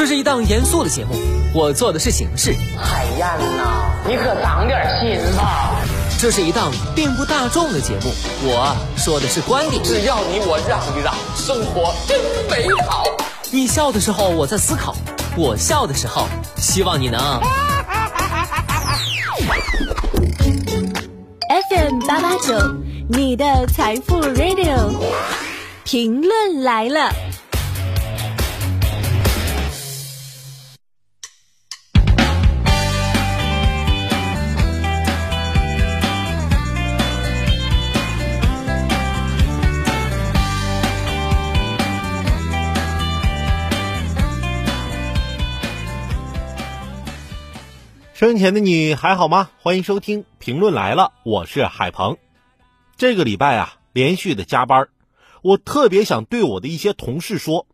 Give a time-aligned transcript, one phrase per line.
[0.00, 1.14] 这是一档严肃的节目，
[1.52, 2.54] 我做的是形式。
[2.74, 5.72] 海燕呐，你可长点心吧！
[6.18, 8.10] 这是一档并不大众的节目，
[8.44, 9.84] 我说的是观点。
[9.84, 12.18] 只要你我让一让，生活真
[12.48, 13.04] 美好。
[13.50, 14.96] 你笑的时候我在思考，
[15.36, 16.26] 我笑的时候
[16.56, 17.20] 希望你能。
[21.68, 22.58] FM 八八九，
[23.10, 24.94] 你的财富 Radio，
[25.84, 27.12] 评论来了。
[48.20, 49.48] 生前的你还好吗？
[49.62, 52.18] 欢迎收听评论来了，我是海鹏。
[52.98, 54.88] 这个礼拜啊，连续的加班，
[55.40, 57.66] 我特别想对我的一些同事说：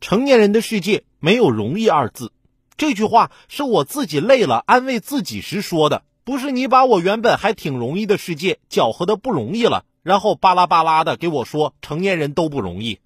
[0.00, 2.32] 成年人的世界没有容易二字。
[2.76, 12.98] 这句话是我自己累了安慰自己时说的，不是你把我原本还挺容易的世界搅和的不容易了，然后巴拉巴拉的给我说成年人都不容易。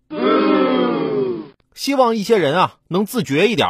[1.74, 3.68] 希望一些人啊能自觉一点。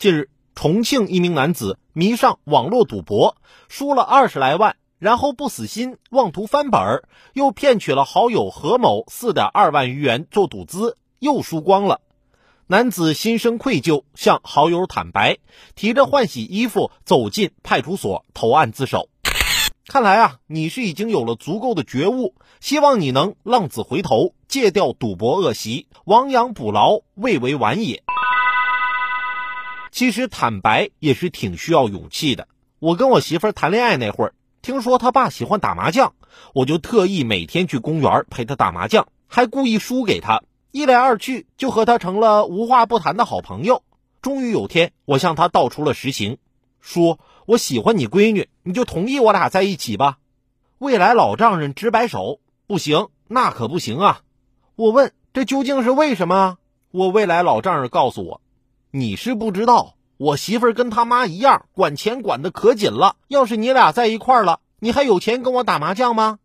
[0.00, 0.33] 近日。
[0.64, 3.36] 重庆一名男子迷上网络赌博，
[3.68, 12.00] 输了二十来万，然后不死心，妄图翻本儿，又骗取了好友何某四点二万余元做赌资，又输光了。
[12.66, 15.36] 男子心生愧疚，向好友坦白，
[15.74, 19.10] 提着换洗衣服走进派出所投案自首。
[19.86, 28.02] 看来啊，你是已经有了足够的觉悟，希望你能浪子回头，戒掉赌博恶习，亡羊补牢，未为晚也。
[29.94, 32.48] 其实坦白也是挺需要勇气的。
[32.80, 36.14] 我跟我媳妇谈恋爱那会儿，听说他爸喜欢打麻将，
[36.52, 40.42] 我就特意每天去公园陪他打麻将，还故意输给他。
[40.72, 43.84] 一来二去，就和他成了无话不谈的好朋友。
[44.20, 46.38] 终于有天，我向他道出了实情，
[46.80, 50.18] 说我喜欢你闺女，你就同意我俩在一起吧。
[50.78, 54.22] 未来老丈人直摆手，不行，那可不行啊。
[54.74, 56.58] 我问这究竟是为什么？
[56.90, 58.40] 我未来老丈人告诉我。
[58.96, 63.16] 你是不知道，我媳妇儿跟她妈一样，管钱管的可紧了。
[63.26, 66.38] 要是你俩在一块儿了，你还有钱跟我打麻将吗？